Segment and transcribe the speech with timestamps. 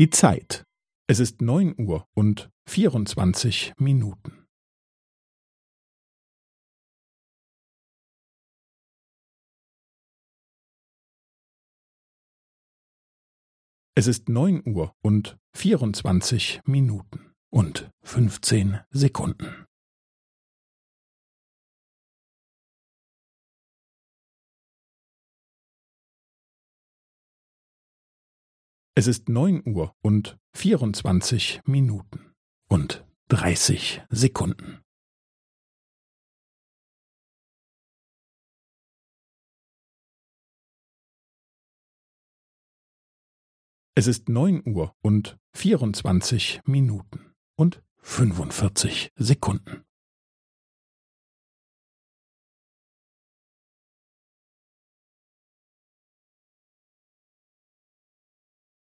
[0.00, 0.64] Die Zeit.
[1.10, 4.46] Es ist neun Uhr und vierundzwanzig Minuten.
[13.94, 19.66] Es ist neun Uhr und vierundzwanzig Minuten und fünfzehn Sekunden.
[29.00, 32.34] Es ist neun Uhr und vierundzwanzig Minuten
[32.68, 34.82] und dreißig Sekunden.
[43.94, 49.86] Es ist neun Uhr und vierundzwanzig Minuten und fünfundvierzig Sekunden.